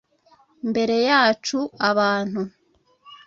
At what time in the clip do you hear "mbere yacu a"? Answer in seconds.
0.69-1.71